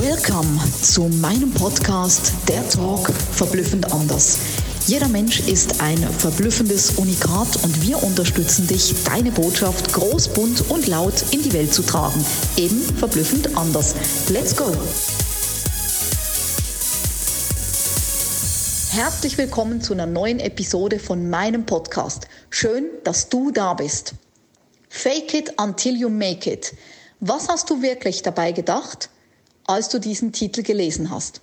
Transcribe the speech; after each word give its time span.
Welcome 0.00 0.58
zu 0.80 1.02
meinem 1.02 1.52
Podcast 1.52 2.32
Der 2.48 2.66
Talk 2.70 3.12
verblüffend 3.12 3.92
anders. 3.92 4.38
Jeder 4.86 5.06
Mensch 5.08 5.40
ist 5.40 5.82
ein 5.82 5.98
verblüffendes 5.98 6.92
Unikat 6.92 7.62
und 7.62 7.82
wir 7.86 8.02
unterstützen 8.02 8.66
dich, 8.66 8.94
deine 9.04 9.30
Botschaft 9.30 9.92
groß, 9.92 10.28
bunt 10.28 10.70
und 10.70 10.86
laut 10.86 11.22
in 11.30 11.42
die 11.42 11.52
Welt 11.52 11.74
zu 11.74 11.82
tragen. 11.82 12.24
Eben 12.56 12.80
verblüffend 12.80 13.54
anders. 13.54 13.94
Let's 14.30 14.56
go! 14.56 14.64
Herzlich 18.92 19.36
willkommen 19.36 19.82
zu 19.82 19.92
einer 19.92 20.06
neuen 20.06 20.40
Episode 20.40 21.00
von 21.00 21.28
meinem 21.28 21.66
Podcast. 21.66 22.28
Schön, 22.48 22.86
dass 23.04 23.28
du 23.28 23.50
da 23.50 23.74
bist. 23.74 24.14
Fake 24.88 25.34
it 25.34 25.52
until 25.60 25.94
you 25.94 26.08
make 26.08 26.50
it. 26.50 26.72
Was 27.20 27.48
hast 27.48 27.68
du 27.68 27.82
wirklich 27.82 28.22
dabei 28.22 28.52
gedacht? 28.52 29.10
Als 29.66 29.88
du 29.88 29.98
diesen 29.98 30.32
Titel 30.32 30.62
gelesen 30.62 31.10
hast. 31.10 31.40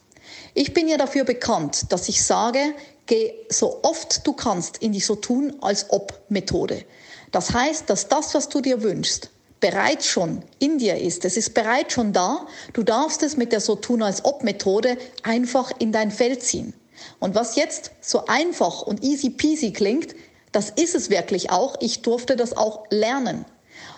Ich 0.53 0.73
bin 0.73 0.87
ja 0.87 0.97
dafür 0.97 1.23
bekannt, 1.23 1.91
dass 1.91 2.09
ich 2.09 2.23
sage, 2.23 2.59
geh 3.05 3.33
so 3.49 3.79
oft 3.83 4.25
du 4.25 4.33
kannst 4.33 4.77
in 4.77 4.91
die 4.91 4.99
so 4.99 5.15
tun 5.15 5.55
als 5.61 5.87
ob 5.89 6.19
Methode. 6.29 6.83
Das 7.31 7.53
heißt, 7.53 7.89
dass 7.89 8.07
das, 8.07 8.33
was 8.33 8.49
du 8.49 8.61
dir 8.61 8.81
wünschst, 8.81 9.29
bereits 9.59 10.07
schon 10.07 10.43
in 10.59 10.77
dir 10.77 10.97
ist. 10.97 11.25
Es 11.25 11.37
ist 11.37 11.53
bereits 11.53 11.93
schon 11.93 12.13
da. 12.13 12.47
Du 12.73 12.83
darfst 12.83 13.23
es 13.23 13.37
mit 13.37 13.51
der 13.51 13.59
so 13.59 13.75
tun 13.75 14.01
als 14.01 14.23
ob 14.25 14.43
Methode 14.43 14.97
einfach 15.23 15.71
in 15.79 15.91
dein 15.91 16.11
Feld 16.11 16.43
ziehen. 16.43 16.73
Und 17.19 17.35
was 17.35 17.55
jetzt 17.55 17.91
so 18.01 18.25
einfach 18.25 18.81
und 18.81 19.03
easy 19.03 19.29
peasy 19.29 19.71
klingt, 19.71 20.15
das 20.51 20.69
ist 20.71 20.95
es 20.95 21.09
wirklich 21.09 21.51
auch. 21.51 21.75
Ich 21.79 22.01
durfte 22.01 22.35
das 22.35 22.55
auch 22.55 22.85
lernen. 22.89 23.45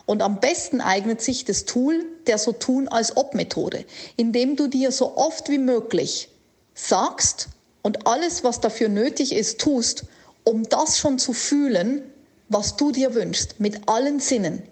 Und 0.05 0.21
am 0.21 0.39
besten 0.39 0.81
eignet 0.81 1.21
sich 1.21 1.45
das 1.45 1.65
Tool 1.65 2.05
der 2.27 2.37
so 2.37 2.51
tun 2.51 2.87
als 2.87 3.17
ob 3.17 3.33
Methode, 3.33 3.85
indem 4.15 4.55
du 4.55 4.67
dir 4.67 4.91
so 4.91 5.17
oft 5.17 5.49
wie 5.49 5.57
möglich 5.57 6.29
sagst 6.73 7.49
und 7.81 8.07
alles, 8.07 8.43
was 8.43 8.59
dafür 8.59 8.89
nötig 8.89 9.33
ist, 9.33 9.59
tust, 9.59 10.05
um 10.43 10.63
das 10.69 10.97
schon 10.97 11.19
zu 11.19 11.33
fühlen, 11.33 12.03
was 12.49 12.75
du 12.75 12.91
dir 12.91 13.15
wünschst, 13.15 13.59
mit 13.59 13.87
allen 13.87 14.19
Sinnen. 14.19 14.63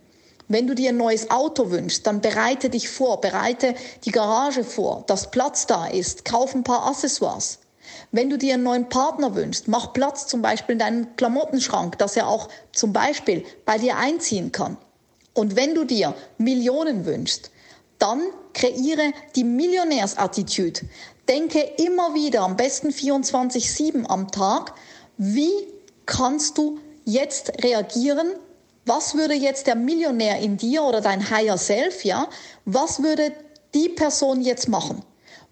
Wenn 0.48 0.67
du 0.67 0.73
dir 0.73 0.89
ein 0.89 0.98
neues 0.98 1.30
Auto 1.30 1.70
wünschst, 1.70 2.08
dann 2.08 2.22
bereite 2.22 2.70
dich 2.70 2.89
vor, 2.89 3.22
bereite 3.22 3.76
die 4.05 4.11
Garage 4.11 4.64
vor, 4.64 5.03
dass 5.08 5.31
Platz 5.31 5.67
da 5.67 5.88
ist, 5.88 6.26
kauf 6.26 6.55
ein 6.55 6.64
paar 6.64 6.88
Accessoires. 6.88 7.59
Wenn 8.11 8.30
du 8.30 8.38
dir 8.38 8.55
einen 8.55 8.64
neuen 8.64 8.89
Partner 8.89 9.36
wünschst, 9.36 9.67
mach 9.67 9.94
Platz 9.94 10.26
zum 10.26 10.42
Beispiel 10.42 10.73
in 10.73 10.80
deinem 10.80 11.16
Klamottenschrank, 11.16 11.98
dass 12.00 12.17
er 12.17 12.28
auch 12.28 12.50
zum 12.72 12.94
Beispiel 12.94 13.45
bei 13.66 13.78
dir 13.78 13.98
einziehen 13.98 14.52
kann. 14.52 14.78
Und 15.33 15.55
wenn 15.55 15.75
du 15.75 15.83
dir 15.83 16.16
Millionen 16.38 17.05
wünschst, 17.05 17.52
dann 17.99 18.22
kreiere 18.53 19.13
die 19.36 19.44
Millionärsattitude. 19.44 20.81
Denke 21.27 21.59
immer 21.59 22.13
wieder, 22.13 22.41
am 22.41 22.55
besten 22.55 22.89
24-7 22.89 24.05
am 24.05 24.31
Tag, 24.31 24.73
wie 25.17 25.52
kannst 26.05 26.58
du 26.58 26.80
jetzt 27.05 27.63
reagieren? 27.63 28.31
Was 28.86 29.16
würde 29.16 29.36
jetzt 29.36 29.67
der 29.67 29.75
Millionär 29.75 30.39
in 30.39 30.58
dir 30.58 30.83
oder 30.83 31.02
dein 31.02 31.30
Higher 31.30 31.58
Self, 31.58 32.03
ja, 32.03 32.27
was 32.66 33.03
würde 33.03 33.31
die 33.75 33.89
Person 33.89 34.41
jetzt 34.41 34.67
machen? 34.67 35.03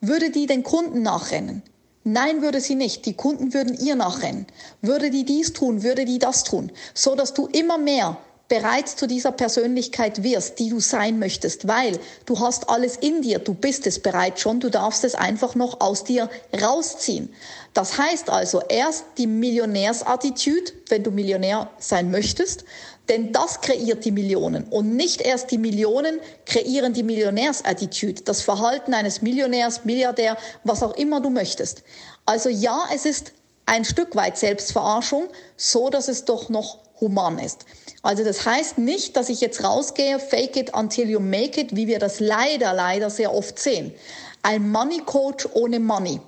Würde 0.01 0.31
die 0.31 0.47
den 0.47 0.63
Kunden 0.63 1.01
nachrennen? 1.03 1.61
Nein, 2.03 2.41
würde 2.41 2.61
sie 2.61 2.75
nicht. 2.75 3.05
Die 3.05 3.13
Kunden 3.13 3.53
würden 3.53 3.77
ihr 3.77 3.95
nachrennen. 3.95 4.47
Würde 4.81 5.09
die 5.09 5.25
dies 5.25 5.51
tun, 5.53 5.83
würde 5.83 6.05
die 6.05 6.19
das 6.19 6.45
tun, 6.45 6.71
so 6.93 7.15
dass 7.15 7.33
du 7.33 7.47
immer 7.47 7.77
mehr 7.77 8.17
bereits 8.47 8.95
zu 8.95 9.07
dieser 9.07 9.31
Persönlichkeit 9.31 10.23
wirst, 10.23 10.59
die 10.59 10.69
du 10.69 10.79
sein 10.79 11.19
möchtest, 11.19 11.67
weil 11.67 11.99
du 12.25 12.39
hast 12.39 12.69
alles 12.69 12.95
in 12.97 13.21
dir, 13.21 13.39
du 13.39 13.53
bist 13.53 13.85
es 13.87 13.99
bereits 13.99 14.41
schon, 14.41 14.59
du 14.59 14.69
darfst 14.69 15.03
es 15.03 15.15
einfach 15.15 15.55
noch 15.55 15.81
aus 15.81 16.03
dir 16.03 16.29
rausziehen. 16.61 17.29
Das 17.73 17.97
heißt 17.97 18.29
also 18.29 18.61
erst 18.69 19.05
die 19.17 19.27
Millionärsattitude, 19.27 20.71
wenn 20.89 21.03
du 21.03 21.11
Millionär 21.11 21.69
sein 21.79 22.09
möchtest, 22.09 22.63
denn 23.09 23.31
das 23.31 23.61
kreiert 23.61 24.03
die 24.03 24.11
Millionen 24.11 24.63
und 24.65 24.95
nicht 24.95 25.21
erst 25.21 25.51
die 25.51 25.57
Millionen 25.57 26.19
kreieren 26.45 26.93
die 26.93 27.03
Millionärsattitude, 27.03 28.23
das 28.23 28.41
Verhalten 28.41 28.93
eines 28.93 29.21
Millionärs, 29.21 29.85
Milliardär, 29.85 30.37
was 30.63 30.83
auch 30.83 30.95
immer 30.95 31.21
du 31.21 31.29
möchtest. 31.29 31.83
Also 32.25 32.49
ja, 32.49 32.83
es 32.93 33.05
ist 33.05 33.31
ein 33.67 33.85
Stück 33.85 34.15
weit 34.15 34.37
Selbstverarschung, 34.37 35.27
so 35.55 35.89
dass 35.89 36.07
es 36.07 36.25
doch 36.25 36.49
noch 36.49 36.79
human 36.99 37.37
ist. 37.37 37.65
Also 38.01 38.23
das 38.23 38.45
heißt 38.45 38.79
nicht, 38.79 39.15
dass 39.15 39.29
ich 39.29 39.41
jetzt 39.41 39.63
rausgehe, 39.63 40.19
fake 40.19 40.55
it 40.55 40.73
until 40.73 41.07
you 41.07 41.19
make 41.19 41.61
it, 41.61 41.75
wie 41.75 41.85
wir 41.85 41.99
das 41.99 42.19
leider, 42.19 42.73
leider 42.73 43.11
sehr 43.11 43.33
oft 43.33 43.59
sehen. 43.59 43.93
Ein 44.41 44.71
Money 44.71 45.01
Coach 45.05 45.47
ohne 45.53 45.79
Money, 45.79 46.19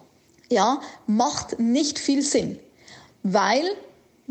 ja, 0.51 0.81
macht 1.07 1.57
nicht 1.59 1.97
viel 1.97 2.21
Sinn, 2.21 2.59
weil 3.23 3.65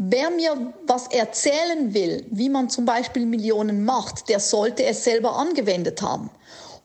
Wer 0.01 0.31
mir 0.31 0.73
was 0.87 1.09
erzählen 1.09 1.93
will, 1.93 2.25
wie 2.31 2.49
man 2.49 2.71
zum 2.71 2.85
Beispiel 2.85 3.27
Millionen 3.27 3.85
macht, 3.85 4.29
der 4.29 4.39
sollte 4.39 4.85
es 4.85 5.03
selber 5.03 5.35
angewendet 5.35 6.01
haben. 6.03 6.31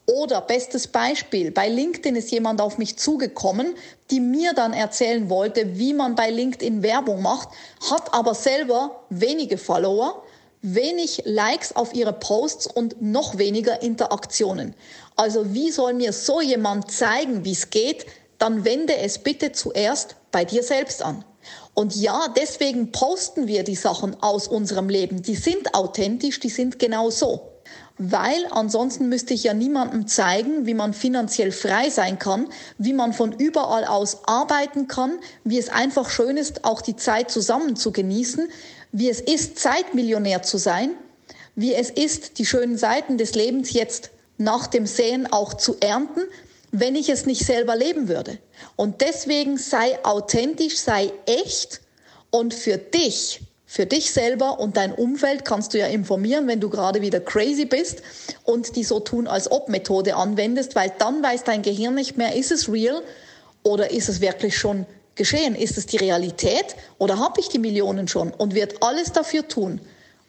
Oder 0.05 0.41
bestes 0.41 0.87
Beispiel, 0.87 1.51
bei 1.51 1.69
LinkedIn 1.69 2.17
ist 2.17 2.29
jemand 2.31 2.59
auf 2.59 2.77
mich 2.77 2.97
zugekommen, 2.97 3.75
die 4.11 4.19
mir 4.19 4.53
dann 4.53 4.73
erzählen 4.73 5.29
wollte, 5.29 5.77
wie 5.77 5.93
man 5.93 6.15
bei 6.15 6.29
LinkedIn 6.29 6.83
Werbung 6.83 7.21
macht, 7.21 7.49
hat 7.89 8.13
aber 8.13 8.35
selber 8.35 9.05
wenige 9.09 9.57
Follower, 9.57 10.23
wenig 10.61 11.21
Likes 11.23 11.73
auf 11.75 11.93
ihre 11.93 12.11
Posts 12.11 12.67
und 12.67 13.01
noch 13.01 13.37
weniger 13.37 13.81
Interaktionen. 13.81 14.75
Also 15.15 15.53
wie 15.53 15.71
soll 15.71 15.93
mir 15.93 16.11
so 16.11 16.41
jemand 16.41 16.91
zeigen, 16.91 17.45
wie 17.45 17.53
es 17.53 17.69
geht? 17.69 18.05
Dann 18.39 18.65
wende 18.65 18.97
es 18.97 19.19
bitte 19.19 19.53
zuerst 19.53 20.17
bei 20.31 20.43
dir 20.43 20.63
selbst 20.63 21.01
an. 21.01 21.23
Und 21.75 21.95
ja, 21.95 22.27
deswegen 22.37 22.91
posten 22.91 23.47
wir 23.47 23.63
die 23.63 23.75
Sachen 23.75 24.21
aus 24.21 24.49
unserem 24.49 24.89
Leben. 24.89 25.21
Die 25.21 25.35
sind 25.35 25.73
authentisch, 25.73 26.41
die 26.41 26.49
sind 26.49 26.77
genau 26.77 27.09
so 27.09 27.52
weil 27.97 28.47
ansonsten 28.49 29.07
müsste 29.07 29.33
ich 29.33 29.43
ja 29.43 29.53
niemandem 29.53 30.07
zeigen, 30.07 30.65
wie 30.65 30.73
man 30.73 30.93
finanziell 30.93 31.51
frei 31.51 31.89
sein 31.89 32.17
kann, 32.17 32.47
wie 32.77 32.93
man 32.93 33.13
von 33.13 33.31
überall 33.31 33.85
aus 33.85 34.27
arbeiten 34.27 34.87
kann, 34.87 35.19
wie 35.43 35.59
es 35.59 35.69
einfach 35.69 36.09
schön 36.09 36.37
ist, 36.37 36.65
auch 36.65 36.81
die 36.81 36.95
Zeit 36.95 37.29
zusammen 37.29 37.75
zu 37.75 37.91
genießen, 37.91 38.47
wie 38.91 39.09
es 39.09 39.21
ist, 39.21 39.59
Zeitmillionär 39.59 40.41
zu 40.41 40.57
sein, 40.57 40.91
wie 41.55 41.73
es 41.73 41.89
ist, 41.89 42.39
die 42.39 42.45
schönen 42.45 42.77
Seiten 42.77 43.17
des 43.17 43.35
Lebens 43.35 43.73
jetzt 43.73 44.09
nach 44.37 44.67
dem 44.67 44.87
Sehen 44.87 45.31
auch 45.31 45.53
zu 45.53 45.75
ernten, 45.79 46.21
wenn 46.71 46.95
ich 46.95 47.09
es 47.09 47.27
nicht 47.27 47.45
selber 47.45 47.75
leben 47.75 48.07
würde. 48.07 48.39
Und 48.75 49.01
deswegen 49.01 49.57
sei 49.57 50.03
authentisch, 50.03 50.77
sei 50.79 51.11
echt 51.27 51.81
und 52.31 52.55
für 52.55 52.77
dich 52.77 53.41
für 53.73 53.87
dich 53.87 54.11
selber 54.11 54.59
und 54.59 54.77
dein 54.77 54.93
Umfeld 54.93 55.45
kannst 55.45 55.73
du 55.73 55.79
ja 55.79 55.87
informieren, 55.87 56.47
wenn 56.47 56.59
du 56.59 56.69
gerade 56.69 57.01
wieder 57.01 57.19
crazy 57.19 57.65
bist 57.65 58.03
und 58.43 58.75
die 58.75 58.83
so 58.83 58.99
tun 58.99 59.27
als 59.27 59.51
ob 59.51 59.67
Methode 59.67 60.15
anwendest, 60.15 60.75
weil 60.75 60.93
dann 60.99 61.23
weiß 61.23 61.43
dein 61.43 61.63
Gehirn 61.63 61.95
nicht 61.95 62.15
mehr, 62.15 62.35
ist 62.35 62.51
es 62.51 62.71
real 62.71 63.01
oder 63.63 63.89
ist 63.89 64.09
es 64.09 64.21
wirklich 64.21 64.55
schon 64.55 64.85
geschehen? 65.15 65.55
Ist 65.55 65.79
es 65.79 65.87
die 65.87 65.97
Realität 65.97 66.75
oder 66.99 67.17
habe 67.17 67.39
ich 67.39 67.49
die 67.49 67.57
Millionen 67.57 68.07
schon 68.07 68.29
und 68.29 68.53
wird 68.53 68.83
alles 68.83 69.11
dafür 69.11 69.47
tun, 69.47 69.81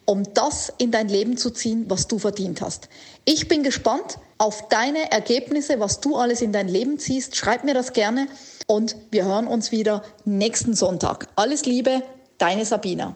um 0.05 0.23
das 0.33 0.73
in 0.79 0.89
dein 0.89 1.07
Leben 1.07 1.37
zu 1.37 1.51
ziehen, 1.51 1.85
was 1.87 2.07
du 2.07 2.17
verdient 2.17 2.61
hast. 2.61 2.89
Ich 3.25 3.47
bin 3.47 3.61
gespannt 3.61 4.17
auf 4.39 4.69
deine 4.69 5.11
Ergebnisse, 5.11 5.79
was 5.79 5.99
du 5.99 6.15
alles 6.15 6.41
in 6.41 6.51
dein 6.51 6.67
Leben 6.67 6.97
ziehst. 6.97 7.35
Schreib 7.35 7.63
mir 7.63 7.75
das 7.75 7.93
gerne 7.93 8.25
und 8.65 8.95
wir 9.11 9.25
hören 9.25 9.45
uns 9.45 9.71
wieder 9.71 10.01
nächsten 10.23 10.73
Sonntag. 10.73 11.27
Alles 11.35 11.67
Liebe, 11.67 12.01
deine 12.39 12.65
Sabina. 12.65 13.15